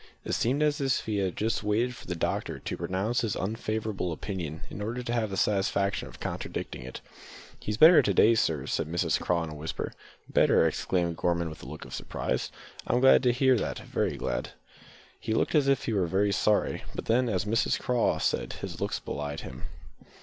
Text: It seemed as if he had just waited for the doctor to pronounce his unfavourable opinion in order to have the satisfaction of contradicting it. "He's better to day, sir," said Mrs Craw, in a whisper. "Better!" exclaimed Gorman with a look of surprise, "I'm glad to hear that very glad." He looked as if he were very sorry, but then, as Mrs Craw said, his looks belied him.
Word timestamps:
It 0.25 0.33
seemed 0.33 0.63
as 0.63 0.81
if 0.81 1.05
he 1.05 1.17
had 1.17 1.37
just 1.37 1.61
waited 1.63 1.93
for 1.95 2.07
the 2.07 2.15
doctor 2.15 2.57
to 2.57 2.75
pronounce 2.75 3.21
his 3.21 3.35
unfavourable 3.35 4.11
opinion 4.11 4.61
in 4.71 4.81
order 4.81 5.03
to 5.03 5.13
have 5.13 5.29
the 5.29 5.37
satisfaction 5.37 6.07
of 6.07 6.19
contradicting 6.19 6.81
it. 6.81 7.01
"He's 7.59 7.77
better 7.77 8.01
to 8.01 8.11
day, 8.11 8.33
sir," 8.33 8.65
said 8.65 8.87
Mrs 8.87 9.19
Craw, 9.21 9.43
in 9.43 9.51
a 9.51 9.53
whisper. 9.53 9.93
"Better!" 10.27 10.65
exclaimed 10.65 11.17
Gorman 11.17 11.49
with 11.49 11.61
a 11.61 11.67
look 11.67 11.85
of 11.85 11.93
surprise, 11.93 12.49
"I'm 12.87 12.99
glad 12.99 13.21
to 13.21 13.31
hear 13.31 13.59
that 13.59 13.77
very 13.77 14.17
glad." 14.17 14.53
He 15.19 15.35
looked 15.35 15.53
as 15.53 15.67
if 15.67 15.85
he 15.85 15.93
were 15.93 16.07
very 16.07 16.31
sorry, 16.31 16.83
but 16.95 17.05
then, 17.05 17.29
as 17.29 17.45
Mrs 17.45 17.79
Craw 17.79 18.17
said, 18.17 18.53
his 18.53 18.81
looks 18.81 18.97
belied 18.99 19.41
him. 19.41 19.65